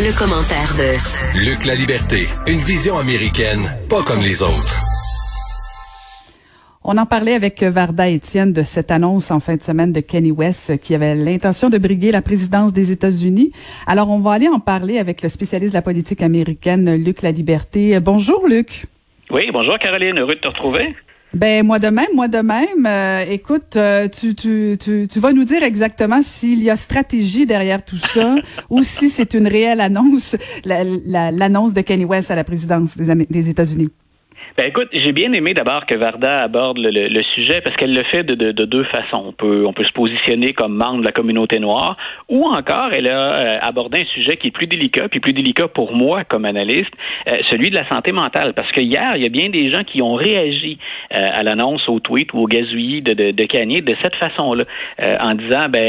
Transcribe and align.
Le, 0.00 0.16
commentaire 0.16 0.74
de 0.78 1.50
Luc 1.50 1.64
La 1.64 1.74
Liberté, 1.74 2.26
une 2.46 2.58
vision 2.58 2.96
américaine, 2.96 3.62
pas 3.90 4.02
comme 4.06 4.20
les 4.20 4.42
autres. 4.44 4.78
On 6.84 6.96
en 6.96 7.04
parlait 7.04 7.34
avec 7.34 7.64
Varda 7.64 8.08
Étienne 8.08 8.52
de 8.52 8.62
cette 8.62 8.92
annonce 8.92 9.32
en 9.32 9.40
fin 9.40 9.56
de 9.56 9.62
semaine 9.62 9.92
de 9.92 9.98
Kenny 9.98 10.30
West 10.30 10.78
qui 10.80 10.94
avait 10.94 11.16
l'intention 11.16 11.68
de 11.68 11.78
briguer 11.78 12.12
la 12.12 12.22
présidence 12.22 12.72
des 12.72 12.92
États-Unis. 12.92 13.50
Alors, 13.88 14.08
on 14.08 14.20
va 14.20 14.32
aller 14.32 14.46
en 14.46 14.60
parler 14.60 15.00
avec 15.00 15.20
le 15.20 15.28
spécialiste 15.28 15.72
de 15.72 15.78
la 15.78 15.82
politique 15.82 16.22
américaine, 16.22 16.94
Luc 16.94 17.22
La 17.22 17.32
Liberté. 17.32 17.98
Bonjour, 17.98 18.46
Luc. 18.46 18.86
Oui, 19.30 19.50
bonjour 19.52 19.78
Caroline, 19.80 20.20
heureux 20.20 20.36
de 20.36 20.40
te 20.40 20.48
retrouver. 20.48 20.94
Ben 21.34 21.64
moi 21.64 21.78
de 21.78 21.88
même, 21.88 22.08
moi 22.14 22.28
de 22.28 22.38
même. 22.38 22.86
Euh, 22.86 23.24
écoute, 23.30 23.76
euh, 23.76 24.08
tu, 24.08 24.34
tu, 24.34 24.76
tu, 24.80 25.06
tu, 25.10 25.20
vas 25.20 25.32
nous 25.32 25.44
dire 25.44 25.62
exactement 25.62 26.22
s'il 26.22 26.62
y 26.62 26.70
a 26.70 26.76
stratégie 26.76 27.44
derrière 27.44 27.84
tout 27.84 27.98
ça 27.98 28.36
ou 28.70 28.82
si 28.82 29.10
c'est 29.10 29.34
une 29.34 29.46
réelle 29.46 29.80
annonce, 29.80 30.36
l'annonce 30.64 31.74
de 31.74 31.82
Kenny 31.82 32.06
West 32.06 32.30
à 32.30 32.34
la 32.34 32.44
présidence 32.44 32.96
des, 32.96 33.14
des 33.14 33.48
États-Unis. 33.50 33.90
Ben 34.58 34.66
écoute, 34.66 34.88
j'ai 34.92 35.12
bien 35.12 35.32
aimé 35.34 35.54
d'abord 35.54 35.86
que 35.86 35.94
Varda 35.94 36.38
aborde 36.38 36.78
le, 36.78 36.90
le, 36.90 37.22
sujet 37.32 37.60
parce 37.60 37.76
qu'elle 37.76 37.94
le 37.94 38.02
fait 38.10 38.24
de, 38.24 38.34
de, 38.34 38.50
de, 38.50 38.64
deux 38.64 38.82
façons. 38.82 39.26
On 39.26 39.32
peut, 39.32 39.64
on 39.64 39.72
peut 39.72 39.84
se 39.84 39.92
positionner 39.92 40.52
comme 40.52 40.74
membre 40.74 40.98
de 40.98 41.04
la 41.04 41.12
communauté 41.12 41.60
noire 41.60 41.96
ou 42.28 42.44
encore 42.44 42.88
elle 42.92 43.06
a 43.06 43.34
euh, 43.34 43.58
abordé 43.60 44.00
un 44.00 44.04
sujet 44.06 44.36
qui 44.36 44.48
est 44.48 44.50
plus 44.50 44.66
délicat, 44.66 45.08
puis 45.08 45.20
plus 45.20 45.32
délicat 45.32 45.68
pour 45.68 45.92
moi 45.94 46.24
comme 46.24 46.44
analyste, 46.44 46.90
euh, 47.30 47.36
celui 47.46 47.70
de 47.70 47.76
la 47.76 47.88
santé 47.88 48.10
mentale. 48.10 48.52
Parce 48.52 48.72
que 48.72 48.80
hier, 48.80 49.12
il 49.14 49.22
y 49.22 49.26
a 49.26 49.28
bien 49.28 49.48
des 49.48 49.70
gens 49.70 49.84
qui 49.84 50.02
ont 50.02 50.14
réagi 50.14 50.76
euh, 51.14 51.20
à 51.34 51.44
l'annonce, 51.44 51.88
au 51.88 52.00
tweet 52.00 52.34
ou 52.34 52.38
au 52.38 52.46
gazouillis 52.48 53.00
de, 53.00 53.12
de, 53.12 53.30
de 53.30 53.44
Kanye 53.44 53.80
de 53.80 53.94
cette 54.02 54.16
façon-là, 54.16 54.64
en 55.20 55.34
disant 55.34 55.68
ben 55.68 55.86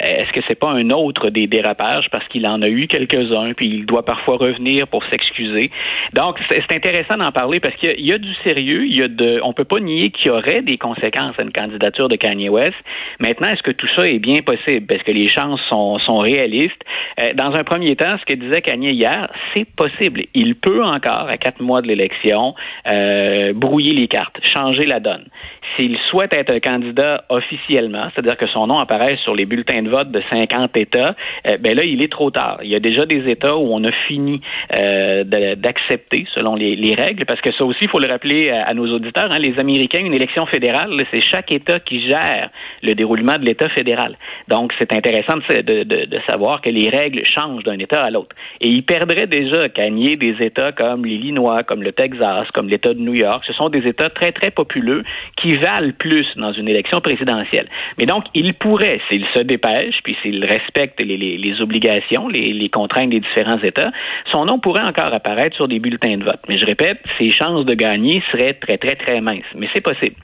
est-ce 0.00 0.32
que 0.32 0.40
c'est 0.48 0.58
pas 0.58 0.70
un 0.70 0.90
autre 0.90 1.30
des 1.30 1.46
dérapages 1.46 2.08
parce 2.10 2.26
qu'il 2.26 2.48
en 2.48 2.62
a 2.62 2.68
eu 2.68 2.88
quelques-uns, 2.88 3.52
puis 3.52 3.66
il 3.66 3.86
doit 3.86 4.04
parfois 4.04 4.38
revenir 4.38 4.88
pour 4.88 5.04
s'excuser. 5.04 5.70
Donc 6.14 6.36
c'est 6.50 6.72
intéressant 6.72 7.16
d'en 7.16 7.30
parler 7.30 7.60
parce 7.60 7.75
qu'il 7.78 8.06
y, 8.06 8.12
a 8.12 8.18
du 8.18 8.34
sérieux, 8.46 8.86
il 8.86 8.96
y 8.96 9.02
a 9.02 9.08
de, 9.08 9.40
on 9.42 9.52
peut 9.52 9.64
pas 9.64 9.80
nier 9.80 10.10
qu'il 10.10 10.26
y 10.26 10.30
aurait 10.30 10.62
des 10.62 10.76
conséquences 10.76 11.38
à 11.38 11.42
une 11.42 11.52
candidature 11.52 12.08
de 12.08 12.16
Kanye 12.16 12.48
West. 12.48 12.74
Maintenant, 13.20 13.48
est-ce 13.48 13.62
que 13.62 13.70
tout 13.70 13.88
ça 13.96 14.08
est 14.08 14.18
bien 14.18 14.42
possible? 14.42 14.92
Est-ce 14.92 15.04
que 15.04 15.12
les 15.12 15.28
chances 15.28 15.60
sont, 15.70 15.98
sont 16.00 16.18
réalistes? 16.18 16.82
Euh, 17.22 17.32
dans 17.34 17.52
un 17.54 17.64
premier 17.64 17.96
temps, 17.96 18.16
ce 18.18 18.24
que 18.24 18.38
disait 18.38 18.62
Kanye 18.62 18.92
hier, 18.92 19.30
c'est 19.54 19.64
possible. 19.64 20.24
Il 20.34 20.56
peut 20.56 20.82
encore, 20.82 21.28
à 21.30 21.36
quatre 21.36 21.60
mois 21.60 21.80
de 21.80 21.88
l'élection, 21.88 22.54
euh, 22.88 23.52
brouiller 23.52 23.92
les 23.92 24.08
cartes, 24.08 24.38
changer 24.42 24.86
la 24.86 25.00
donne 25.00 25.26
s'il 25.76 25.98
souhaite 26.10 26.34
être 26.34 26.50
un 26.50 26.60
candidat 26.60 27.24
officiellement, 27.28 28.02
c'est-à-dire 28.14 28.36
que 28.36 28.48
son 28.48 28.66
nom 28.66 28.78
apparaît 28.78 29.16
sur 29.24 29.34
les 29.34 29.46
bulletins 29.46 29.82
de 29.82 29.90
vote 29.90 30.10
de 30.10 30.22
50 30.32 30.76
États, 30.76 31.14
euh, 31.48 31.56
ben 31.58 31.76
là, 31.76 31.84
il 31.84 32.02
est 32.02 32.10
trop 32.10 32.30
tard. 32.30 32.58
Il 32.62 32.70
y 32.70 32.74
a 32.74 32.80
déjà 32.80 33.04
des 33.06 33.28
États 33.30 33.56
où 33.56 33.68
on 33.72 33.84
a 33.84 33.92
fini 34.06 34.40
euh, 34.74 35.24
d'accepter 35.24 36.26
selon 36.34 36.54
les, 36.54 36.94
règles, 36.94 37.24
parce 37.26 37.40
que 37.40 37.52
ça 37.52 37.64
aussi, 37.64 37.80
il 37.82 37.88
faut 37.88 37.98
le 37.98 38.06
rappeler 38.06 38.48
à, 38.50 38.72
nos 38.72 38.86
auditeurs, 38.94 39.30
hein, 39.30 39.38
les 39.38 39.58
Américains, 39.58 40.00
une 40.00 40.14
élection 40.14 40.46
fédérale, 40.46 40.90
c'est 41.10 41.20
chaque 41.20 41.52
État 41.52 41.80
qui 41.80 42.08
gère 42.08 42.50
le 42.82 42.94
déroulement 42.94 43.34
de 43.34 43.44
l'État 43.44 43.68
fédéral. 43.70 44.16
Donc, 44.48 44.72
c'est 44.78 44.92
intéressant 44.92 45.36
de, 45.36 45.82
de, 45.82 46.18
savoir 46.28 46.60
que 46.62 46.70
les 46.70 46.88
règles 46.88 47.22
changent 47.26 47.64
d'un 47.64 47.78
État 47.78 48.02
à 48.02 48.10
l'autre. 48.10 48.34
Et 48.60 48.68
il 48.68 48.84
perdrait 48.84 49.26
déjà 49.26 49.68
gagner 49.68 50.16
des 50.16 50.36
États 50.40 50.72
comme 50.72 51.04
l'Illinois, 51.04 51.62
comme 51.64 51.82
le 51.82 51.92
Texas, 51.92 52.46
comme 52.54 52.68
l'État 52.68 52.94
de 52.94 53.00
New 53.00 53.14
York. 53.14 53.44
Ce 53.46 53.52
sont 53.52 53.68
des 53.68 53.86
États 53.86 54.08
très, 54.08 54.32
très 54.32 54.50
populeux 54.50 55.02
qui 55.36 55.55
valent 55.58 55.92
plus 55.98 56.26
dans 56.36 56.52
une 56.52 56.68
élection 56.68 57.00
présidentielle. 57.00 57.68
Mais 57.98 58.06
donc, 58.06 58.24
il 58.34 58.54
pourrait, 58.54 59.00
s'il 59.10 59.24
se 59.34 59.40
dépêche, 59.40 59.96
puis 60.02 60.16
s'il 60.22 60.44
respecte 60.44 61.00
les, 61.00 61.60
obligations, 61.60 62.28
les, 62.28 62.52
les, 62.52 62.68
contraintes 62.68 63.10
des 63.10 63.20
différents 63.20 63.62
États, 63.62 63.90
son 64.32 64.44
nom 64.44 64.58
pourrait 64.58 64.86
encore 64.86 65.12
apparaître 65.12 65.56
sur 65.56 65.68
des 65.68 65.78
bulletins 65.78 66.16
de 66.16 66.24
vote. 66.24 66.40
Mais 66.48 66.58
je 66.58 66.66
répète, 66.66 66.98
ses 67.18 67.30
chances 67.30 67.64
de 67.64 67.74
gagner 67.74 68.22
seraient 68.32 68.54
très, 68.54 68.78
très, 68.78 68.94
très 68.94 69.20
minces. 69.20 69.44
Mais 69.54 69.68
c'est 69.74 69.80
possible. 69.80 70.16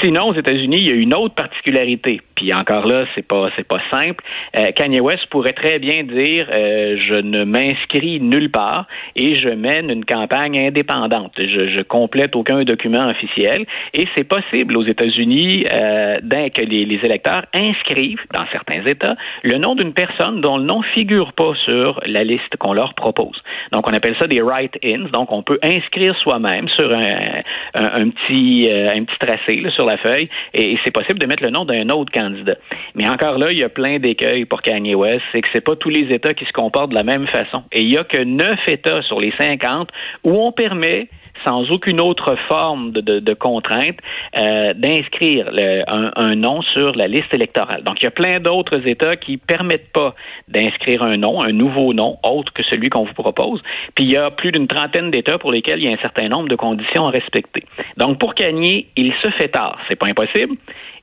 Sinon, 0.00 0.28
aux 0.28 0.34
États-Unis, 0.34 0.78
il 0.80 0.88
y 0.88 0.92
a 0.92 0.94
une 0.94 1.14
autre 1.14 1.34
particularité. 1.34 2.20
Puis 2.34 2.52
encore 2.54 2.86
là, 2.86 3.04
c'est 3.14 3.26
pas 3.26 3.50
c'est 3.56 3.66
pas 3.66 3.80
simple. 3.90 4.24
Euh, 4.56 4.70
Kanye 4.74 5.00
West 5.00 5.26
pourrait 5.30 5.52
très 5.52 5.78
bien 5.78 6.02
dire 6.02 6.48
euh, 6.50 6.96
je 7.00 7.14
ne 7.14 7.44
m'inscris 7.44 8.20
nulle 8.20 8.50
part 8.50 8.86
et 9.14 9.34
je 9.34 9.48
mène 9.48 9.90
une 9.90 10.04
campagne 10.04 10.58
indépendante. 10.58 11.32
Je, 11.38 11.68
je 11.68 11.82
complète 11.82 12.34
aucun 12.34 12.62
document 12.64 13.06
officiel. 13.06 13.66
Et 13.94 14.06
c'est 14.16 14.24
possible 14.24 14.61
aux 14.74 14.84
États-Unis 14.84 15.64
euh, 15.72 16.18
que 16.54 16.62
les, 16.62 17.00
électeurs 17.02 17.44
inscrivent 17.52 18.24
dans 18.34 18.44
certains 18.52 18.84
États 18.84 19.16
le 19.42 19.58
nom 19.58 19.74
d'une 19.74 19.92
personne 19.92 20.40
dont 20.40 20.56
le 20.56 20.64
nom 20.64 20.82
figure 20.94 21.32
pas 21.32 21.52
sur 21.66 22.00
la 22.06 22.24
liste 22.24 22.56
qu'on 22.58 22.72
leur 22.72 22.94
propose. 22.94 23.42
Donc 23.72 23.88
on 23.88 23.92
appelle 23.92 24.14
ça 24.20 24.26
des 24.26 24.40
write-ins. 24.40 25.08
Donc 25.12 25.32
on 25.32 25.42
peut 25.42 25.58
inscrire 25.62 26.16
soi-même 26.18 26.68
sur 26.68 26.92
un, 26.92 28.10
petit 28.10 28.68
euh, 28.70 28.88
un 28.88 29.04
petit 29.04 29.18
tracé 29.18 29.60
là, 29.60 29.70
sur 29.70 29.86
la 29.86 29.96
feuille 29.98 30.28
et, 30.54 30.76
c'est 30.84 30.90
possible 30.90 31.18
de 31.18 31.26
mettre 31.26 31.44
le 31.44 31.50
nom 31.50 31.64
d'un 31.64 31.88
autre 31.90 32.12
candidat. 32.12 32.56
Mais 32.94 33.08
encore 33.08 33.38
là, 33.38 33.48
il 33.50 33.58
y 33.58 33.64
a 33.64 33.68
plein 33.68 33.98
d'écueils 33.98 34.44
pour 34.44 34.62
Kanye 34.62 34.94
West, 34.94 35.22
c'est 35.32 35.40
que 35.40 35.48
c'est 35.52 35.64
pas 35.64 35.76
tous 35.76 35.90
les 35.90 36.12
États 36.12 36.34
qui 36.34 36.44
se 36.44 36.52
comportent 36.52 36.90
de 36.90 36.94
la 36.94 37.02
même 37.02 37.26
façon. 37.28 37.62
Et 37.72 37.82
il 37.82 37.92
y 37.92 37.98
a 37.98 38.04
que 38.04 38.22
neuf 38.22 38.58
États 38.66 39.02
sur 39.02 39.20
les 39.20 39.32
50 39.38 39.88
où 40.24 40.32
on 40.32 40.52
permet 40.52 41.08
sans 41.44 41.70
aucune 41.70 42.00
autre 42.00 42.36
forme 42.48 42.92
de, 42.92 43.34
contrainte, 43.34 43.96
euh, 44.38 44.74
d'inscrire 44.74 45.50
un, 45.86 46.32
nom 46.32 46.62
sur 46.62 46.94
la 46.94 47.08
liste 47.08 47.32
électorale. 47.32 47.82
Donc, 47.84 48.00
il 48.00 48.04
y 48.04 48.08
a 48.08 48.10
plein 48.10 48.40
d'autres 48.40 48.86
États 48.86 49.16
qui 49.16 49.36
permettent 49.36 49.92
pas 49.92 50.14
d'inscrire 50.48 51.02
un 51.02 51.16
nom, 51.16 51.42
un 51.42 51.52
nouveau 51.52 51.92
nom, 51.92 52.18
autre 52.22 52.52
que 52.52 52.62
celui 52.64 52.88
qu'on 52.88 53.04
vous 53.04 53.14
propose. 53.14 53.60
Puis, 53.94 54.04
il 54.04 54.10
y 54.10 54.16
a 54.16 54.30
plus 54.30 54.52
d'une 54.52 54.66
trentaine 54.66 55.10
d'États 55.10 55.38
pour 55.38 55.52
lesquels 55.52 55.78
il 55.78 55.84
y 55.84 55.88
a 55.88 55.92
un 55.92 56.02
certain 56.02 56.28
nombre 56.28 56.48
de 56.48 56.56
conditions 56.56 57.06
à 57.06 57.10
respecter. 57.10 57.64
Donc, 57.96 58.18
pour 58.18 58.34
Kanye, 58.34 58.86
il 58.96 59.12
se 59.22 59.30
fait 59.30 59.48
tard. 59.48 59.78
C'est 59.88 59.96
pas 59.96 60.06
impossible 60.06 60.56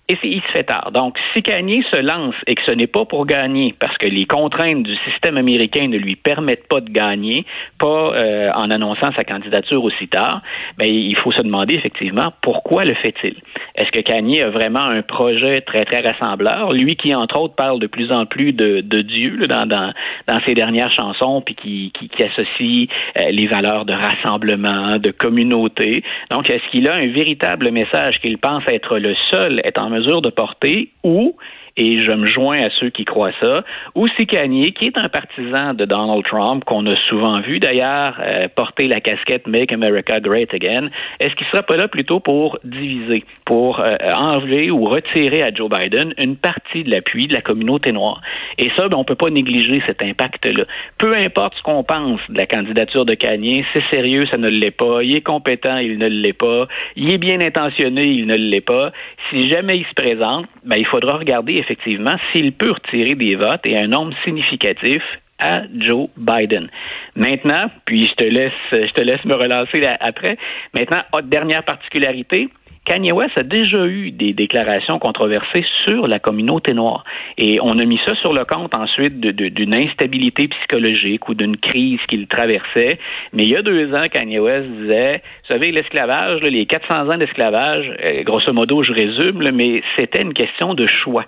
et 0.10 0.18
il 0.24 0.42
se 0.42 0.52
fait 0.52 0.64
tard. 0.64 0.92
Donc, 0.92 1.18
si 1.34 1.44
Kanye 1.44 1.84
se 1.92 2.02
lance 2.02 2.36
et 2.48 2.56
que 2.56 2.64
ce 2.68 2.74
n'est 2.74 2.88
pas 2.88 3.06
pour 3.06 3.28
gagner, 3.28 3.76
parce 3.80 3.96
que 3.98 4.08
les 4.08 4.26
contraintes 4.26 4.84
du 4.84 4.96
système 5.06 5.38
américain 5.38 5.88
ne 5.88 5.98
lui 5.98 6.16
permettent 6.16 6.68
pas 6.68 6.82
de 6.82 6.90
gagner, 6.90 7.46
pas 7.78 8.14
euh, 8.16 8.50
en 8.56 8.72
annonçant 8.72 9.12
sa 9.16 9.24
candidature 9.24 9.84
aussi 9.84 10.08
tard, 10.08 10.42
ben, 10.78 10.88
il 10.92 11.16
faut 11.16 11.32
se 11.32 11.42
demander 11.42 11.76
effectivement 11.76 12.34
pourquoi 12.42 12.86
le 12.86 12.96
fait-il? 12.96 13.36
Est-ce 13.76 13.92
que 13.92 14.02
Kanye 14.02 14.42
a 14.42 14.50
vraiment 14.50 14.80
un 14.80 15.04
projet 15.04 15.62
très, 15.62 15.86
très 15.86 16.02
rassembleur? 16.02 16.74
Lui 16.74 16.96
qui, 16.96 17.14
entre 17.14 17.38
autres, 17.40 17.56
parle 17.56 17.80
de 17.80 17.88
plus 17.88 18.12
en 18.12 18.26
plus 18.26 18.52
de, 18.52 18.82
de 18.82 19.02
Dieu 19.02 19.38
dans, 19.48 19.68
dans, 19.68 19.94
dans, 20.28 20.40
ses 20.48 20.56
dernières 20.56 20.92
chansons, 20.92 21.42
puis 21.42 21.56
qui, 21.56 21.92
qui, 21.98 22.10
qui 22.10 22.24
associe 22.24 22.88
euh, 23.20 23.30
les 23.30 23.46
valeurs 23.46 23.86
de 23.86 23.94
rassemblement, 23.94 24.98
de 24.98 25.12
communauté. 25.12 26.04
Donc, 26.32 26.50
est-ce 26.50 26.68
qu'il 26.72 26.90
a 26.90 26.96
un 26.96 27.08
véritable 27.08 27.72
message 27.72 28.20
qu'il 28.20 28.38
pense 28.40 28.64
être 28.68 28.98
le 28.98 29.14
seul, 29.32 29.62
être 29.64 29.80
en 29.80 29.90
de 30.22 30.30
porter, 30.30 30.90
ou 31.04 31.38
et 31.78 31.98
je 31.98 32.12
me 32.12 32.26
joins 32.26 32.60
à 32.60 32.70
ceux 32.72 32.90
qui 32.90 33.06
croient 33.06 33.32
ça, 33.40 33.64
ou 33.96 34.08
si 34.08 34.28
Kanye, 34.28 34.72
qui 34.74 34.88
est 34.88 34.98
un 34.98 35.10
partisan 35.10 35.74
de 35.74 35.86
Donald 35.86 36.24
Trump, 36.26 36.64
qu'on 36.66 36.86
a 36.86 36.96
souvent 37.08 37.42
vu 37.42 37.60
d'ailleurs 37.60 38.20
euh, 38.20 38.48
porter 38.56 38.88
la 38.88 39.00
casquette 39.00 39.48
Make 39.48 39.72
America 39.72 40.20
Great 40.20 40.54
Again, 40.54 40.90
est-ce 41.20 41.36
qu'il 41.36 41.46
ne 41.48 41.52
sera 41.52 41.64
pas 41.64 41.78
là 41.78 41.88
plutôt 41.88 42.20
pour 42.20 42.58
diviser, 42.64 43.24
pour 43.46 43.80
euh, 43.80 43.96
enlever 44.16 44.72
ou 44.72 44.86
retirer 44.86 45.42
à 45.44 45.54
Joe 45.54 45.70
Biden 45.70 46.14
une 46.18 46.36
partie 46.36 46.84
de 46.84 46.92
l'appui 46.92 47.28
de 47.28 47.34
la 47.34 47.42
communauté 47.42 47.92
noire? 47.92 48.22
Et 48.58 48.70
ça, 48.76 48.88
ben, 48.88 48.98
on 48.98 49.00
ne 49.00 49.06
peut 49.06 49.16
pas 49.16 49.30
négliger 49.30 49.82
cet 49.88 50.04
impact-là. 50.04 50.66
Peu 50.98 51.12
importe 51.18 51.56
ce 51.58 51.64
qu'on 51.64 51.84
pense 51.84 52.20
de 52.30 52.38
la 52.38 52.46
candidature 52.46 53.06
de 53.06 53.14
Kanye, 53.14 53.66
c'est 53.74 53.84
sérieux, 53.92 54.26
ça 54.32 54.38
ne 54.38 54.50
l'est 54.50 54.72
pas. 54.72 55.04
Il 55.04 55.16
est 55.16 55.26
compétent, 55.26 55.78
il 55.78 55.98
ne 55.98 56.08
l'est 56.08 56.34
pas. 56.34 56.68
Il 56.96 57.12
est 57.12 57.18
bien 57.18 57.40
intentionné, 57.42 58.06
il 58.06 58.28
ne 58.28 58.36
l'est 58.36 58.62
pas. 58.62 58.92
Si 59.30 59.50
jamais 59.50 59.76
il 59.76 59.86
se 59.86 59.94
présente, 59.94 60.48
ben, 60.66 60.78
il 60.78 60.86
faudra 60.86 61.18
regarder 61.18 61.64
effectivement 61.70 62.16
s'il 62.32 62.54
peut 62.54 62.72
retirer 62.72 63.16
des 63.16 63.36
votes 63.36 63.66
et 63.66 63.78
un 63.78 63.88
nombre 63.88 64.14
significatif 64.24 65.02
à 65.40 65.62
Joe 65.74 66.10
Biden. 66.18 66.70
Maintenant, 67.16 67.72
puis 67.86 68.06
je 68.06 68.14
te 68.14 68.24
laisse, 68.26 68.52
je 68.72 68.92
te 68.92 69.02
laisse 69.02 69.24
me 69.24 69.36
relancer 69.36 69.82
après. 70.02 70.38
Maintenant, 70.74 71.02
dernière 71.24 71.64
particularité, 71.64 72.50
Kanye 72.86 73.12
West 73.12 73.38
a 73.38 73.44
déjà 73.44 73.86
eu 73.86 74.10
des 74.10 74.34
déclarations 74.34 74.98
controversées 74.98 75.64
sur 75.86 76.08
la 76.08 76.18
communauté 76.18 76.74
noire. 76.74 77.04
Et 77.38 77.60
on 77.62 77.78
a 77.78 77.86
mis 77.86 78.00
ça 78.04 78.16
sur 78.16 78.34
le 78.34 78.46
compte 78.46 78.76
ensuite 78.76 79.20
d'une 79.20 79.76
instabilité 79.76 80.48
psychologique 80.48 81.30
ou 81.30 81.36
d'une 81.36 81.58
crise 81.58 82.00
qu'il 82.10 82.28
traversait. 82.28 82.98
Mais 83.34 83.44
il 83.44 83.50
y 83.50 83.56
a 83.56 83.62
deux 83.62 83.94
ans, 83.94 84.08
Kanye 84.12 84.40
West 84.40 84.68
disait, 84.82 85.22
vous 85.48 85.54
savez, 85.54 85.72
l'esclavage, 85.72 86.42
les 86.42 86.66
400 86.66 87.12
ans 87.12 87.18
d'esclavage, 87.18 87.92
euh, 88.04 88.24
grosso 88.24 88.52
modo, 88.54 88.82
je 88.82 88.92
résume, 88.92 89.44
mais 89.54 89.84
c'était 89.96 90.24
une 90.24 90.34
question 90.34 90.74
de 90.74 90.88
choix. 90.88 91.26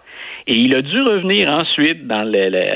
Et 0.47 0.55
il 0.55 0.75
a 0.75 0.81
dû 0.81 1.01
revenir 1.01 1.51
ensuite 1.51 2.07
dans 2.07 2.25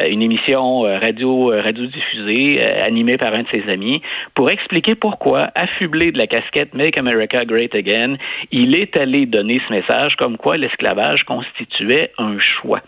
une 0.10 0.22
émission 0.22 0.86
euh, 0.86 1.00
radio 1.00 1.52
euh, 1.52 1.62
radiodiffusée 1.62 2.60
euh, 2.62 2.86
animée 2.86 3.18
par 3.18 3.34
un 3.34 3.44
de 3.44 3.48
ses 3.54 3.70
amis 3.70 4.02
pour 4.34 4.50
expliquer 4.50 4.96
pourquoi, 4.96 5.50
affublé 5.56 6.12
de 6.12 6.18
la 6.18 6.28
casquette 6.28 6.74
Make 6.74 6.98
America 6.98 7.44
Great 7.46 7.74
Again, 7.74 8.18
il 8.52 8.76
est 8.76 8.98
allé 8.98 9.26
donner 9.26 9.60
ce 9.68 9.74
message 9.74 10.16
comme 10.18 10.38
quoi 10.38 10.58
l'esclavage 10.58 11.24
constituait 11.24 12.12
un 12.18 12.40
choix. 12.40 12.82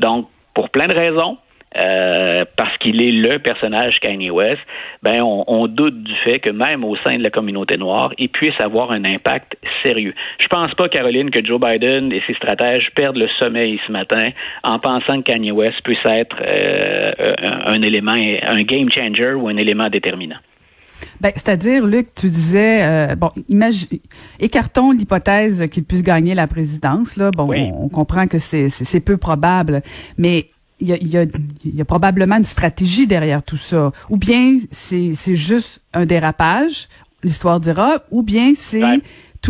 Donc, 0.00 0.28
pour 0.54 0.70
plein 0.70 0.86
de 0.86 0.94
raisons, 0.94 1.38
euh, 1.76 2.44
parce 2.56 2.76
qu'il 2.78 3.02
est 3.02 3.10
le 3.10 3.38
personnage 3.38 3.98
Kanye 4.00 4.30
West, 4.30 4.60
ben 5.02 5.20
on, 5.22 5.66
doute 5.66 6.02
du 6.02 6.14
fait 6.24 6.38
que 6.38 6.50
même 6.50 6.84
au 6.84 6.96
sein 7.04 7.16
de 7.16 7.22
la 7.22 7.30
communauté 7.30 7.76
noire, 7.76 8.12
il 8.18 8.28
puisse 8.28 8.58
avoir 8.60 8.92
un 8.92 9.04
impact 9.04 9.56
sérieux. 9.82 10.14
Je 10.38 10.46
pense 10.46 10.72
pas, 10.74 10.88
Caroline, 10.88 11.30
que 11.30 11.44
Joe 11.44 11.60
Biden 11.60 12.12
et 12.12 12.22
ses 12.26 12.34
stratèges 12.34 12.90
perdent 12.94 13.16
le 13.16 13.28
sommeil 13.40 13.80
ce 13.86 13.92
matin 13.92 14.28
en 14.62 14.78
pensant 14.78 15.22
que 15.22 15.32
Kanye 15.32 15.50
West 15.50 15.78
puisse 15.82 16.04
être 16.04 16.36
euh, 16.46 17.12
un, 17.66 17.82
élément, 17.82 18.12
un 18.12 18.62
game 18.62 18.88
changer 18.90 19.32
ou 19.32 19.48
un 19.48 19.56
élément 19.56 19.88
déterminant. 19.88 20.38
Ben, 21.20 21.32
c'est-à-dire, 21.34 21.86
Luc, 21.86 22.08
tu 22.14 22.26
disais, 22.26 22.82
euh, 22.82 23.14
bon, 23.16 23.30
imagine, 23.48 23.98
écartons 24.38 24.92
l'hypothèse 24.92 25.68
qu'il 25.68 25.84
puisse 25.84 26.02
gagner 26.02 26.34
la 26.34 26.46
présidence. 26.46 27.16
Là, 27.16 27.30
bon, 27.30 27.52
on, 27.52 27.84
on, 27.84 27.88
comprend 27.88 28.26
que 28.26 28.38
c'est 28.38 29.04
peu 29.04 29.16
probable, 29.16 29.82
mais 30.18 30.46
il 30.80 30.88
y 30.88 30.92
a, 30.92 30.96
y, 30.96 31.16
a, 31.16 31.24
y 31.64 31.80
a, 31.80 31.84
probablement 31.84 32.36
une 32.36 32.44
stratégie 32.44 33.06
derrière 33.06 33.42
tout 33.42 33.56
ça. 33.56 33.92
Ou 34.10 34.16
bien 34.16 34.58
c'est 34.70 35.14
juste 35.34 35.80
un 35.92 36.06
dérapage, 36.06 36.88
l'histoire 37.22 37.60
dira, 37.60 38.02
ou 38.10 38.22
bien 38.22 38.52
c'est 38.54 39.00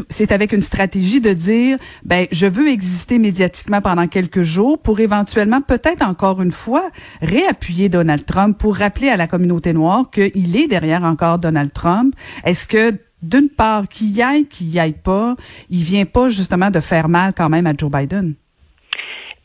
c'est 0.09 0.32
avec 0.32 0.53
une 0.53 0.62
stratégie 0.62 1.21
de 1.21 1.32
dire 1.32 1.79
ben 2.05 2.26
je 2.32 2.47
veux 2.47 2.69
exister 2.69 3.19
médiatiquement 3.19 3.81
pendant 3.81 4.09
quelques 4.09 4.43
jours 4.43 4.79
pour 4.79 5.00
éventuellement 5.00 5.61
peut-être 5.61 6.03
encore 6.03 6.43
une 6.43 6.50
fois 6.50 6.91
réappuyer 7.23 7.88
Donald 7.88 8.25
Trump 8.25 8.59
pour 8.59 8.76
rappeler 8.76 9.09
à 9.09 9.17
la 9.17 9.26
communauté 9.26 9.73
noire 9.73 10.11
qu'il 10.11 10.56
est 10.56 10.67
derrière 10.67 11.05
encore 11.05 11.38
Donald 11.38 11.73
Trump. 11.73 12.15
Est-ce 12.44 12.67
que 12.67 12.99
d'une 13.23 13.49
part 13.49 13.88
qu'il 13.88 14.11
y 14.11 14.23
aille 14.23 14.47
qu'il 14.47 14.69
y 14.69 14.79
aille 14.79 14.93
pas, 15.00 15.37
il 15.71 15.82
vient 15.82 16.05
pas 16.05 16.29
justement 16.29 16.71
de 16.71 16.81
faire 16.81 17.09
mal 17.09 17.32
quand 17.32 17.49
même 17.49 17.67
à 17.67 17.73
Joe 17.76 17.91
Biden? 17.91 18.35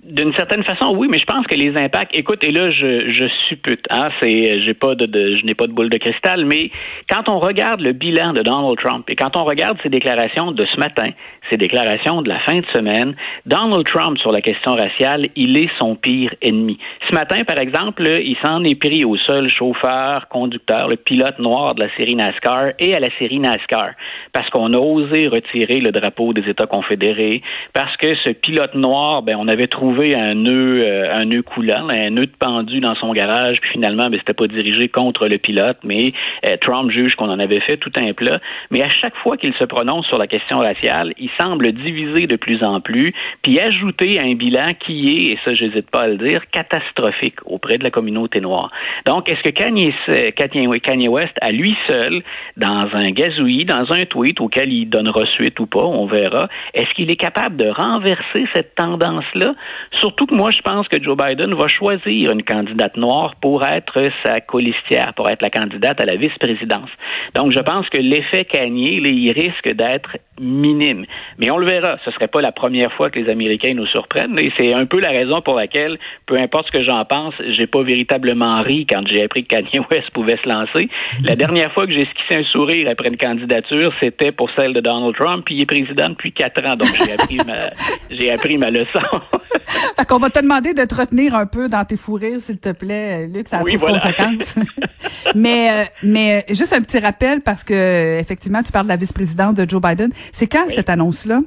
D'une 0.10 0.34
certaine 0.34 0.64
façon, 0.64 0.96
oui, 0.96 1.08
mais 1.08 1.20
je 1.20 1.26
pense 1.26 1.46
que 1.46 1.54
les 1.56 1.76
impacts. 1.78 2.18
Écoute, 2.18 2.44
et 2.44 2.50
là, 2.50 2.72
je, 2.72 3.12
je 3.14 3.26
suppute. 3.48 3.86
Hein, 3.92 4.10
c'est, 4.20 4.60
j'ai 4.66 4.74
pas 4.74 4.96
de, 4.96 5.06
de 5.06 5.38
je 5.38 5.46
n'ai 5.46 5.54
pas 5.54 5.68
de 5.68 5.72
boule 5.72 5.90
de 5.90 6.00
cristal, 6.00 6.46
mais 6.46 6.72
quand 7.08 7.30
on 7.30 7.38
regarde 7.38 7.82
le 7.82 7.94
bilan 7.94 8.34
de 8.34 8.42
Donald 8.42 8.80
Trump 8.80 9.08
et 9.08 9.16
quand 9.16 9.38
on 9.38 9.44
regarde 9.44 9.78
ses 9.84 9.90
déclarations 9.90 10.52
de 10.52 10.66
ce 10.66 10.80
matin, 10.80 11.12
ses 11.52 11.58
déclarations 11.58 12.24
de 12.24 12.30
la 12.30 12.40
fin 12.40 12.56
de 12.56 12.66
semaine, 12.74 13.16
Donald 13.46 13.86
Trump 13.86 14.18
sur 14.18 14.32
la 14.32 14.42
question 14.42 14.74
raciale, 14.74 15.28
il 15.36 15.56
est 15.58 15.70
son 15.80 15.96
pire 15.96 16.34
ennemi. 16.42 16.80
Ce 17.08 17.14
matin, 17.14 17.44
par 17.44 17.60
exemple, 17.60 18.02
il 18.02 18.38
s'en 18.44 18.64
est 18.64 18.80
pris 18.80 19.06
au 19.06 19.16
seul 19.18 19.48
chauffeur, 19.50 20.28
conducteur, 20.30 20.88
le 20.88 20.96
pilote 20.96 21.38
noir 21.38 21.76
de 21.76 21.84
la 21.84 21.96
série 21.96 22.16
NASCAR 22.16 22.72
et 22.80 22.96
à 22.96 23.00
la 23.00 23.10
série 23.20 23.40
NASCAR, 23.40 23.92
parce 24.34 24.50
qu'on 24.50 24.74
a 24.74 24.78
osé 24.78 25.28
retirer 25.28 25.80
le 25.82 25.92
drapeau 25.92 26.34
des 26.34 26.50
États 26.50 26.66
confédérés, 26.66 27.44
parce 27.74 27.96
que 27.98 28.16
ce 28.26 28.32
pilote 28.32 28.74
noir, 28.74 29.22
ben, 29.22 29.36
on 29.40 29.48
avait 29.48 29.68
trouvé 29.68 29.99
un 30.04 30.34
nœud, 30.34 30.84
euh, 30.84 31.14
un 31.14 31.26
nœud 31.26 31.42
coulant, 31.42 31.88
un 31.90 32.10
nœud 32.10 32.26
de 32.26 32.36
pendu 32.40 32.80
dans 32.80 32.96
son 32.96 33.14
garage, 33.14 33.60
puis 33.62 33.72
finalement, 33.72 34.10
ben, 34.10 34.20
c'était 34.20 34.34
pas 34.34 34.48
dirigé 34.48 34.88
contre 34.90 35.28
le 35.28 35.38
pilote, 35.38 35.78
mais 35.84 36.12
euh, 36.46 36.56
Trump 36.62 36.92
juge 36.92 37.16
qu'on 37.16 37.30
en 37.30 37.40
avait 37.40 37.60
fait 37.62 37.78
tout 37.78 37.92
un 37.96 38.14
plat. 38.14 38.40
Mais 38.72 38.82
à 38.82 38.90
chaque 38.90 39.16
fois 39.18 39.38
qu'il 39.38 39.54
se 39.56 39.66
prononce 39.66 40.06
sur 40.08 40.18
la 40.18 40.28
question 40.28 40.60
raciale, 40.60 41.14
il 41.18 41.30
semble 41.40 41.72
diviser 41.72 42.28
de 42.28 42.36
plus 42.36 42.64
en 42.64 42.82
plus, 42.82 43.14
puis 43.42 43.60
ajouter 43.60 44.20
un 44.20 44.34
bilan 44.36 44.74
qui 44.80 45.06
est, 45.06 45.34
et 45.34 45.40
ça 45.44 45.54
j'hésite 45.54 45.90
pas 45.90 46.02
à 46.04 46.08
le 46.08 46.18
dire, 46.18 46.42
catastrophique 46.52 47.38
auprès 47.46 47.78
de 47.78 47.84
la 47.84 47.92
communauté 47.92 48.42
noire. 48.42 48.72
Donc, 49.06 49.32
est-ce 49.32 49.42
que 49.42 49.50
Kanye, 49.50 49.94
Kanye 50.36 51.08
West, 51.08 51.34
à 51.42 51.52
lui 51.52 51.76
seul, 51.88 52.24
dans 52.58 52.88
un 52.94 53.08
gazouillis, 53.08 53.66
dans 53.66 53.92
un 53.92 54.06
tweet 54.06 54.42
auquel 54.42 54.72
il 54.72 54.90
donnera 54.90 55.26
suite 55.34 55.60
ou 55.60 55.66
pas, 55.66 55.84
on 55.84 56.06
verra, 56.06 56.48
est-ce 56.74 56.94
qu'il 56.96 57.12
est 57.12 57.16
capable 57.16 57.58
de 57.58 57.70
renverser 57.70 58.46
cette 58.54 58.76
tendance-là? 58.76 59.54
Surtout 60.00 60.28
que 60.28 60.36
moi, 60.36 60.52
je 60.52 60.62
pense 60.62 60.88
que 60.88 61.02
Joe 61.02 61.18
Biden 61.18 61.54
va 61.56 61.68
choisir 61.68 62.32
une 62.32 62.44
candidate 62.44 62.96
noire 62.96 63.36
pour 63.42 63.66
être 63.66 64.10
sa 64.24 64.40
colistière, 64.40 65.14
pour 65.16 65.30
être 65.30 65.42
la 65.42 65.50
candidate 65.50 66.00
à 66.00 66.06
la 66.06 66.16
vice-présidence. 66.16 66.90
Donc, 67.36 67.52
je 67.52 67.60
pense 67.60 67.90
que 67.90 67.98
l'effet 67.98 68.46
Kanye, 68.46 69.02
il 69.04 69.32
risque 69.32 69.74
d'être 69.74 70.18
minime. 70.40 71.06
Mais 71.38 71.52
on 71.52 71.58
le 71.58 71.66
verra. 71.66 71.98
Ce 72.06 72.12
serait 72.12 72.28
pas 72.28 72.42
la 72.42 72.52
première 72.52 72.92
fois 72.94 73.10
que 73.10 73.20
les 73.20 73.30
Américains 73.30 73.74
nous 73.74 73.86
surprennent. 73.88 74.38
Et 74.40 74.52
c'est 74.58 74.74
un 74.74 74.86
peu 74.86 75.00
la 75.00 75.10
raison 75.10 75.42
pour 75.42 75.56
laquelle, 75.56 75.98
peu 76.26 76.38
importe 76.38 76.68
ce 76.68 76.72
que 76.72 76.84
j'en 76.84 77.04
pense, 77.06 77.34
j'ai 77.50 77.68
pas 77.68 77.84
véritablement 77.84 78.62
ri 78.62 78.86
quand 78.86 79.06
j'ai 79.08 79.24
appris 79.24 79.44
que 79.44 79.56
Kanye 79.56 79.86
West 79.92 80.10
pouvait 80.12 80.38
se 80.44 80.48
lancer. 80.48 80.90
La 81.24 81.36
dernière 81.36 81.72
fois 81.74 81.86
que 81.86 81.94
j'ai 81.94 82.04
esquissé 82.04 82.42
un 82.42 82.44
sourire 82.46 82.88
après 82.90 83.10
une 83.10 83.18
candidature, 83.18 83.94
c'était 84.00 84.32
pour 84.32 84.50
celle 84.52 84.74
de 84.74 84.80
Donald 84.80 85.16
Trump, 85.16 85.44
puis 85.46 85.56
il 85.56 85.62
est 85.62 85.66
président 85.66 86.10
depuis 86.10 86.32
quatre 86.32 86.64
ans. 86.66 86.76
Donc, 86.76 86.90
j'ai 86.96 87.14
appris 87.14 87.38
ma, 87.38 87.70
j'ai 88.12 88.32
appris 88.32 88.58
ma 88.58 88.70
leçon. 88.70 89.00
fait 89.98 90.08
qu'on 90.08 90.18
va 90.18 90.30
te 90.30 90.40
demander 90.40 90.74
de 90.74 90.84
te 90.86 90.96
retenir 90.96 91.36
un 91.36 91.46
peu 91.46 91.68
dans 91.68 91.86
tes 91.86 91.98
fous 91.98 92.14
rires, 92.14 92.42
s'il 92.42 92.60
te 92.60 92.72
plaît, 92.72 93.28
Luc, 93.28 93.48
ça 93.48 93.60
a 93.60 93.64
oui, 93.64 93.74
de 93.74 93.80
conséquences. 93.80 94.56
mais, 95.36 95.72
euh, 95.72 95.86
mais 96.04 96.46
juste 96.50 96.74
un 96.74 96.82
petit 96.82 97.00
rappel, 97.00 97.42
parce 97.42 97.64
que 97.64 98.20
effectivement, 98.20 98.64
tu 98.64 98.72
parles 98.72 98.86
de 98.86 98.92
la 98.92 98.98
vice-présidente 98.98 99.56
de 99.56 99.70
Joe 99.70 99.82
Biden. 99.82 100.12
C'est 100.32 100.48
quand 100.48 100.70
cette 100.70 100.90
annonce-là? 100.90 101.42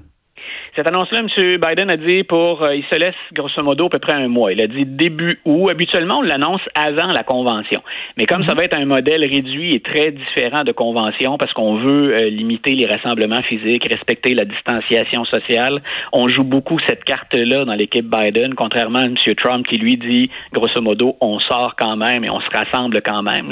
Cette 0.75 0.89
annonce-là, 0.89 1.19
M. 1.19 1.59
Biden 1.59 1.91
a 1.91 1.99
dit 1.99 2.25
pour, 2.25 2.63
euh, 2.63 2.75
il 2.75 2.83
se 2.91 2.99
laisse 2.99 3.15
grosso 3.35 3.63
modo 3.63 3.87
à 3.87 3.91
peu 3.91 3.99
près 3.99 4.15
un 4.15 4.29
mois. 4.29 4.53
Il 4.53 4.63
a 4.63 4.67
dit 4.67 4.87
début 4.87 5.39
août. 5.45 5.69
Habituellement, 5.69 6.21
on 6.21 6.23
l'annonce 6.23 6.63
avant 6.75 7.09
la 7.09 7.23
convention. 7.25 7.83
Mais 8.17 8.25
comme 8.25 8.47
ça 8.47 8.53
mhm. 8.53 8.59
va 8.59 8.65
être 8.65 8.79
un 8.79 8.87
modèle 8.87 9.21
réduit 9.21 9.75
et 9.75 9.81
très 9.81 10.13
différent 10.13 10.65
de 10.65 10.73
convention 10.73 11.37
parce 11.37 11.53
qu'on 11.53 11.77
veut 11.77 12.15
euh, 12.15 12.31
limiter 12.31 12.75
les 12.75 12.87
rassemblements 12.87 13.43
physiques, 13.43 13.87
respecter 13.87 14.35
la 14.35 14.47
distanciation 14.47 15.27
sociale, 15.27 15.83
on 16.15 16.29
joue 16.31 16.43
beaucoup 16.43 16.79
cette 16.89 17.05
carte-là 17.05 17.67
dans 17.67 17.75
l'équipe 17.75 18.07
Biden, 18.07 18.55
contrairement 18.55 19.01
à 19.01 19.05
M. 19.05 19.17
Trump 19.37 19.67
qui 19.67 19.77
lui 19.77 19.99
dit 19.99 20.31
grosso 20.55 20.81
modo, 20.81 21.17
on 21.21 21.39
sort 21.41 21.75
quand 21.79 21.97
même 21.97 22.25
et 22.25 22.31
on 22.31 22.41
se 22.41 22.49
rassemble 22.51 23.03
quand 23.03 23.23
même. 23.23 23.51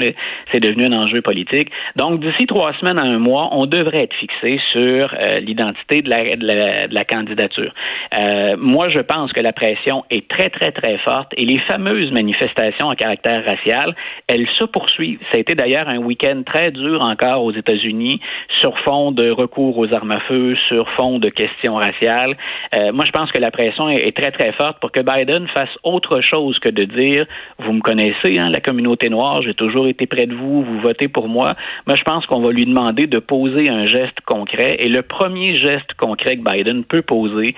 C'est 0.51 0.59
devenu 0.59 0.85
un 0.85 0.93
enjeu 0.93 1.21
politique. 1.21 1.69
Donc, 1.97 2.19
d'ici 2.19 2.47
trois 2.47 2.73
semaines 2.79 2.97
à 2.97 3.03
un 3.03 3.19
mois, 3.19 3.49
on 3.51 3.67
devrait 3.67 4.05
être 4.05 4.15
fixé 4.15 4.59
sur 4.71 5.13
euh, 5.13 5.35
l'identité 5.35 6.01
de 6.01 6.09
la, 6.09 6.23
de 6.35 6.47
la, 6.47 6.87
de 6.87 6.95
la 6.95 7.05
Euh, 7.11 8.55
moi, 8.57 8.89
je 8.89 8.99
pense 8.99 9.31
que 9.33 9.41
la 9.41 9.53
pression 9.53 10.03
est 10.09 10.27
très, 10.27 10.49
très, 10.49 10.71
très 10.71 10.97
forte 10.99 11.31
et 11.37 11.45
les 11.45 11.59
fameuses 11.61 12.11
manifestations 12.11 12.89
à 12.89 12.95
caractère 12.95 13.43
racial, 13.45 13.95
elles 14.27 14.47
se 14.59 14.65
poursuivent. 14.65 15.19
Ça 15.31 15.37
a 15.37 15.39
été 15.39 15.55
d'ailleurs 15.55 15.87
un 15.87 15.97
week-end 15.97 16.43
très 16.45 16.71
dur 16.71 17.01
encore 17.01 17.43
aux 17.43 17.51
États-Unis 17.51 18.19
sur 18.59 18.77
fond 18.79 19.11
de 19.11 19.29
recours 19.29 19.77
aux 19.77 19.93
armes 19.93 20.11
à 20.11 20.19
feu, 20.21 20.55
sur 20.67 20.89
fond 20.91 21.19
de 21.19 21.29
questions 21.29 21.75
raciales. 21.75 22.37
Euh, 22.75 22.91
moi, 22.91 23.05
je 23.05 23.11
pense 23.11 23.31
que 23.31 23.39
la 23.39 23.51
pression 23.51 23.89
est, 23.89 24.15
très, 24.15 24.31
très 24.31 24.51
forte 24.53 24.79
pour 24.79 24.91
que 24.91 25.01
Biden 25.01 25.47
fasse 25.53 25.69
autre 25.83 26.21
chose 26.21 26.59
que 26.59 26.69
de 26.69 26.83
dire, 26.83 27.25
vous 27.59 27.73
me 27.73 27.81
connaissez, 27.81 28.39
hein, 28.39 28.49
la 28.49 28.59
communauté 28.59 29.09
noire, 29.09 29.41
j'ai 29.41 29.53
toujours 29.53 29.87
été 29.87 30.05
près 30.05 30.27
de 30.27 30.35
vous, 30.35 30.63
vous 30.63 30.79
votez 30.81 31.07
pour 31.07 31.27
moi. 31.27 31.53
Moi, 31.87 31.95
je 31.95 32.03
pense 32.03 32.25
qu'on 32.25 32.41
va 32.41 32.51
lui 32.51 32.65
demander 32.65 33.07
de 33.07 33.19
poser 33.19 33.69
un 33.69 33.85
geste 33.85 34.21
concret 34.25 34.75
et 34.79 34.87
le 34.87 35.01
premier 35.01 35.55
geste 35.55 35.93
concret 35.97 36.37
que 36.37 36.43
Biden 36.43 36.83
peut 36.83 37.00
poser, 37.01 37.55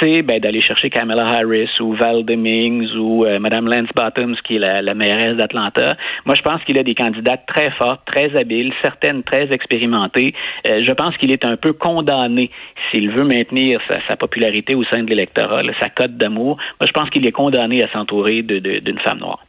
c'est 0.00 0.22
ben, 0.22 0.40
d'aller 0.40 0.62
chercher 0.62 0.90
Kamala 0.90 1.26
Harris 1.26 1.70
ou 1.80 1.94
Val 1.94 2.24
Demings 2.24 2.94
ou 2.96 3.24
euh, 3.24 3.38
Madame 3.38 3.66
Lance 3.66 3.88
Bottoms, 3.94 4.36
qui 4.46 4.56
est 4.56 4.58
la, 4.58 4.94
mairesse 4.94 5.36
d'Atlanta. 5.36 5.96
Moi, 6.24 6.34
je 6.34 6.42
pense 6.42 6.62
qu'il 6.64 6.78
a 6.78 6.82
des 6.82 6.94
candidates 6.94 7.44
très 7.46 7.70
fortes, 7.72 8.02
très 8.06 8.36
habiles, 8.36 8.72
certaines 8.82 9.22
très 9.22 9.52
expérimentées. 9.52 10.34
Euh, 10.66 10.82
je 10.86 10.92
pense 10.92 11.16
qu'il 11.16 11.32
est 11.32 11.44
un 11.44 11.56
peu 11.56 11.72
condamné 11.72 12.50
s'il 12.90 13.10
veut 13.10 13.24
maintenir 13.24 13.80
sa, 14.08 14.16
popularité 14.16 14.74
au 14.74 14.84
sein 14.84 15.02
de 15.02 15.10
l'électorat, 15.10 15.60
sa 15.80 15.88
cote 15.88 16.16
d'amour. 16.16 16.56
Moi, 16.80 16.86
je 16.86 16.92
pense 16.92 17.10
qu'il 17.10 17.26
est 17.26 17.32
condamné 17.32 17.82
à 17.82 17.90
s'entourer 17.90 18.42
d'une 18.42 18.98
femme 19.00 19.18
noire. 19.18 19.40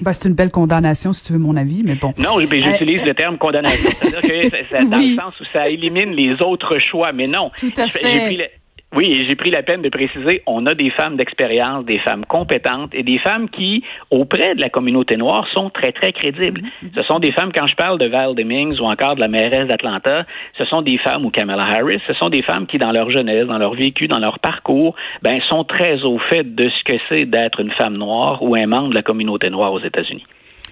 Ben, 0.00 0.12
c'est 0.12 0.28
une 0.28 0.34
belle 0.34 0.50
condamnation, 0.50 1.12
si 1.12 1.24
tu 1.24 1.32
veux 1.32 1.38
mon 1.38 1.56
avis, 1.56 1.82
mais 1.84 1.94
bon. 1.94 2.12
Non, 2.18 2.40
j'utilise 2.40 3.02
euh, 3.02 3.06
le 3.06 3.14
terme 3.14 3.38
condamnation. 3.38 3.90
C'est-à-dire 4.00 4.22
que 4.22 4.90
dans 4.90 4.96
le 5.08 5.14
sens 5.14 5.40
où 5.40 5.44
ça 5.52 5.68
élimine 5.68 6.12
les 6.12 6.42
autres 6.42 6.78
choix, 6.78 7.12
mais 7.12 7.28
non. 7.28 7.50
Tout 7.56 7.72
à 7.76 7.86
fait. 7.86 8.50
Oui, 8.94 9.12
et 9.12 9.28
j'ai 9.28 9.34
pris 9.34 9.50
la 9.50 9.64
peine 9.64 9.82
de 9.82 9.88
préciser, 9.88 10.42
on 10.46 10.66
a 10.66 10.74
des 10.74 10.90
femmes 10.90 11.16
d'expérience, 11.16 11.84
des 11.84 11.98
femmes 11.98 12.24
compétentes 12.24 12.94
et 12.94 13.02
des 13.02 13.18
femmes 13.18 13.48
qui, 13.50 13.82
auprès 14.10 14.54
de 14.54 14.60
la 14.60 14.68
communauté 14.68 15.16
noire, 15.16 15.46
sont 15.52 15.68
très, 15.68 15.90
très 15.90 16.12
crédibles. 16.12 16.60
Mm-hmm. 16.60 16.94
Ce 16.94 17.02
sont 17.02 17.18
des 17.18 17.32
femmes, 17.32 17.50
quand 17.52 17.66
je 17.66 17.74
parle 17.74 17.98
de 17.98 18.06
Val 18.06 18.36
Demings 18.36 18.78
ou 18.78 18.84
encore 18.84 19.16
de 19.16 19.20
la 19.20 19.26
mairesse 19.26 19.66
d'Atlanta, 19.66 20.24
ce 20.56 20.64
sont 20.66 20.82
des 20.82 20.98
femmes, 20.98 21.24
ou 21.24 21.30
Kamala 21.30 21.64
Harris, 21.64 22.00
ce 22.06 22.14
sont 22.14 22.28
des 22.28 22.42
femmes 22.42 22.66
qui, 22.66 22.78
dans 22.78 22.92
leur 22.92 23.10
jeunesse, 23.10 23.46
dans 23.48 23.58
leur 23.58 23.74
vécu, 23.74 24.06
dans 24.06 24.20
leur 24.20 24.38
parcours, 24.38 24.94
ben, 25.22 25.40
sont 25.48 25.64
très 25.64 26.04
au 26.04 26.18
fait 26.30 26.54
de 26.54 26.68
ce 26.68 26.84
que 26.84 26.98
c'est 27.08 27.24
d'être 27.24 27.58
une 27.60 27.72
femme 27.72 27.96
noire 27.96 28.42
ou 28.42 28.54
un 28.54 28.66
membre 28.66 28.90
de 28.90 28.94
la 28.94 29.02
communauté 29.02 29.50
noire 29.50 29.72
aux 29.72 29.80
États-Unis. 29.80 30.24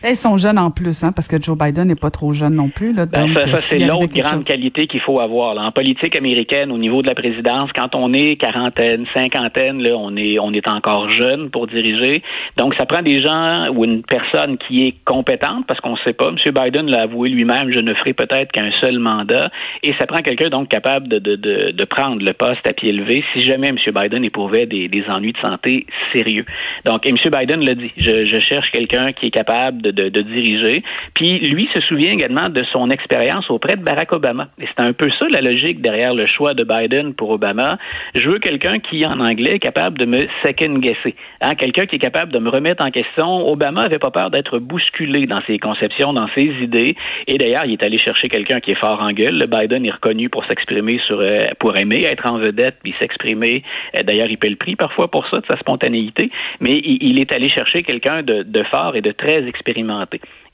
Elles 0.03 0.17
sont 0.17 0.37
jeunes 0.37 0.59
en 0.59 0.73
plus, 0.73 1.05
hein, 1.05 1.13
parce 1.13 1.29
que 1.29 1.41
Joe 1.41 1.57
Biden 1.57 1.87
n'est 1.87 1.95
pas 1.95 2.11
trop 2.11 2.33
jeune 2.33 2.55
non 2.55 2.69
plus. 2.69 2.93
Là, 2.93 3.07
ben, 3.07 3.33
ça, 3.35 3.57
c'est 3.59 3.79
l'autre 3.79 4.13
grande 4.13 4.45
qualité 4.45 4.89
qu'il 4.89 5.01
faut 5.01 5.21
avoir. 5.21 5.55
Là. 5.55 5.63
En 5.63 5.71
politique 5.71 6.17
américaine, 6.17 6.73
au 6.73 6.79
niveau 6.79 7.03
de 7.03 7.07
la 7.07 7.15
présidence, 7.15 7.71
quand 7.73 7.95
on 7.95 8.13
est 8.13 8.35
quarantaine, 8.35 9.07
cinquantaine, 9.15 9.81
là, 9.81 9.97
on 9.97 10.17
est 10.17 10.41
on 10.41 10.53
est 10.53 10.67
encore 10.67 11.09
jeune 11.11 11.51
pour 11.51 11.69
diriger. 11.69 12.23
Donc, 12.57 12.75
ça 12.79 12.85
prend 12.85 13.03
des 13.03 13.23
gens 13.23 13.69
ou 13.73 13.85
une 13.85 14.03
personne 14.03 14.59
qui 14.59 14.87
est 14.87 14.95
compétente, 15.05 15.67
parce 15.69 15.81
qu'on 15.81 15.93
ne 15.93 16.03
sait 16.05 16.13
pas. 16.13 16.31
M. 16.31 16.37
Biden 16.53 16.91
l'a 16.91 17.03
avoué 17.03 17.29
lui-même, 17.29 17.73
je 17.73 17.79
ne 17.79 17.95
ferai 17.95 18.13
peut-être 18.13 18.51
qu'un 18.51 18.71
seul 18.81 18.99
mandat. 18.99 19.51
Et 19.85 19.95
ça 20.01 20.07
prend 20.07 20.23
quelqu'un 20.23 20.49
donc 20.49 20.69
capable 20.69 21.07
de, 21.07 21.21
de, 21.21 21.37
de, 21.37 21.71
de, 21.71 21.85
prendre 21.85 22.25
le 22.25 22.33
poste 22.33 22.67
à 22.67 22.73
pied 22.73 22.91
levé 22.91 23.23
si 23.33 23.45
jamais 23.45 23.69
M. 23.69 23.77
Biden 23.95 24.25
éprouvait 24.25 24.67
des, 24.67 24.89
des 24.89 25.05
ennuis 25.09 25.33
de 25.33 25.39
santé 25.39 25.87
sérieux. 26.13 26.45
Donc, 26.85 27.07
et 27.07 27.11
M. 27.11 27.17
Biden 27.33 27.65
l'a 27.65 27.75
dit, 27.75 27.93
je, 27.97 28.25
je 28.25 28.41
cherche 28.41 28.71
quelqu'un 28.73 29.13
qui 29.13 29.27
est 29.27 29.31
capable 29.31 29.81
de 29.83 29.92
de, 29.93 30.23
diriger. 30.23 30.83
Puis 31.15 31.39
lui 31.41 31.69
se 31.75 31.81
souvient 31.83 32.13
également 32.13 32.49
de 32.49 32.63
son 32.73 32.91
expérience 32.91 33.51
auprès 33.51 33.77
de 33.77 33.83
Barack 33.83 34.13
Obama. 34.13 34.49
Et 34.61 34.67
c'est 34.67 34.83
un 34.83 34.93
peu 34.93 35.11
ça 35.19 35.27
la 35.31 35.41
logique 35.41 35.81
derrière 35.81 36.15
le 36.15 36.27
choix 36.27 36.55
de 36.55 36.65
Biden 36.65 37.15
pour 37.15 37.31
Obama. 37.31 37.79
Je 38.15 38.29
veux 38.29 38.39
quelqu'un 38.39 38.79
qui, 38.79 39.05
en 39.07 39.21
anglais, 39.21 39.53
est 39.55 39.59
capable 39.59 39.99
de 39.99 40.07
me 40.07 40.27
second 40.45 40.79
guesser. 40.79 41.15
Hein? 41.41 41.55
Quelqu'un 41.55 41.87
qui 41.87 41.97
est 41.97 42.01
capable 42.01 42.33
de 42.33 42.39
me 42.39 42.49
remettre 42.49 42.85
en 42.85 42.91
question. 42.91 43.49
Obama 43.49 43.83
avait 43.83 43.99
pas 43.99 44.11
peur 44.11 44.31
d'être 44.31 44.59
bousculé 44.59 45.27
dans 45.27 45.41
ses 45.47 45.59
conceptions, 45.59 46.13
dans 46.13 46.29
ses 46.37 46.51
idées. 46.63 46.95
Et 47.27 47.39
d'ailleurs, 47.39 47.65
il 47.65 47.73
est 47.73 47.85
allé 47.85 47.99
chercher 47.99 48.29
quelqu'un 48.29 48.61
qui 48.61 48.73
est 48.73 48.81
fort 48.81 49.01
en 49.03 49.13
gueule. 49.13 49.39
Le 49.39 49.47
Biden 49.47 49.85
est 49.85 49.91
reconnu 49.91 50.29
pour 50.29 50.45
s'exprimer 50.47 51.01
sur, 51.07 51.21
euh, 51.21 51.41
pour 51.59 51.77
aimer 51.77 52.05
être 52.05 52.31
en 52.31 52.39
vedette, 52.39 52.77
puis 52.83 52.95
s'exprimer. 53.01 53.63
Euh, 53.97 54.03
d'ailleurs, 54.03 54.29
il 54.29 54.39
paie 54.39 54.51
le 54.51 54.57
prix 54.57 54.77
parfois 54.77 55.09
pour 55.09 55.27
ça, 55.29 55.39
de 55.39 55.47
sa 55.49 55.59
spontanéité. 55.59 56.31
Mais 56.61 56.81
il, 56.83 57.19
est 57.19 57.33
allé 57.33 57.49
chercher 57.49 57.83
quelqu'un 57.83 58.23
de, 58.23 58.43
de 58.43 58.63
fort 58.65 58.97
et 58.97 59.01
de 59.01 59.13
très 59.13 59.47
expérimenté 59.47 59.82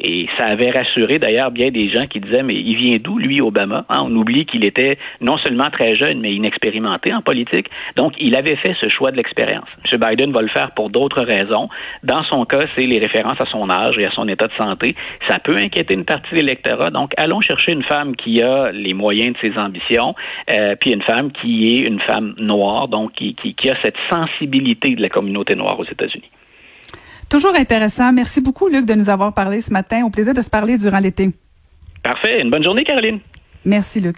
et 0.00 0.28
ça 0.38 0.46
avait 0.46 0.70
rassuré 0.70 1.18
d'ailleurs 1.18 1.50
bien 1.50 1.70
des 1.70 1.90
gens 1.90 2.06
qui 2.06 2.20
disaient, 2.20 2.44
mais 2.44 2.54
il 2.54 2.76
vient 2.76 2.98
d'où, 3.00 3.18
lui, 3.18 3.40
Obama? 3.40 3.84
Hein, 3.88 4.02
on 4.04 4.14
oublie 4.14 4.46
qu'il 4.46 4.64
était 4.64 4.96
non 5.20 5.38
seulement 5.38 5.70
très 5.70 5.96
jeune, 5.96 6.20
mais 6.20 6.32
inexpérimenté 6.32 7.12
en 7.12 7.20
politique. 7.20 7.66
Donc, 7.96 8.14
il 8.20 8.36
avait 8.36 8.56
fait 8.56 8.76
ce 8.80 8.88
choix 8.88 9.10
de 9.10 9.16
l'expérience. 9.16 9.66
M. 9.90 10.00
Biden 10.00 10.32
va 10.32 10.42
le 10.42 10.48
faire 10.48 10.70
pour 10.72 10.90
d'autres 10.90 11.22
raisons. 11.22 11.68
Dans 12.04 12.22
son 12.30 12.44
cas, 12.44 12.64
c'est 12.76 12.86
les 12.86 12.98
références 12.98 13.40
à 13.40 13.46
son 13.46 13.68
âge 13.70 13.98
et 13.98 14.06
à 14.06 14.10
son 14.12 14.28
état 14.28 14.46
de 14.46 14.52
santé. 14.52 14.94
Ça 15.26 15.40
peut 15.40 15.56
inquiéter 15.56 15.94
une 15.94 16.04
partie 16.04 16.30
de 16.30 16.36
l'électorat. 16.36 16.90
Donc, 16.90 17.12
allons 17.16 17.40
chercher 17.40 17.72
une 17.72 17.84
femme 17.84 18.14
qui 18.14 18.40
a 18.40 18.70
les 18.70 18.94
moyens 18.94 19.34
de 19.34 19.48
ses 19.48 19.58
ambitions, 19.58 20.14
euh, 20.50 20.76
puis 20.80 20.92
une 20.92 21.02
femme 21.02 21.32
qui 21.32 21.74
est 21.74 21.80
une 21.80 22.00
femme 22.00 22.34
noire, 22.38 22.86
donc 22.86 23.12
qui, 23.14 23.34
qui 23.34 23.70
a 23.70 23.76
cette 23.82 23.96
sensibilité 24.10 24.94
de 24.94 25.02
la 25.02 25.08
communauté 25.08 25.56
noire 25.56 25.78
aux 25.80 25.84
États-Unis. 25.84 26.30
Toujours 27.28 27.54
intéressant. 27.54 28.12
Merci 28.12 28.40
beaucoup, 28.40 28.68
Luc, 28.68 28.86
de 28.86 28.94
nous 28.94 29.10
avoir 29.10 29.34
parlé 29.34 29.60
ce 29.60 29.72
matin. 29.72 30.04
Au 30.04 30.10
plaisir 30.10 30.34
de 30.34 30.42
se 30.42 30.48
parler 30.50 30.78
durant 30.78 30.98
l'été. 30.98 31.30
Parfait. 32.02 32.40
Une 32.40 32.50
bonne 32.50 32.64
journée, 32.64 32.84
Caroline. 32.84 33.20
Merci, 33.64 34.00
Luc. 34.00 34.16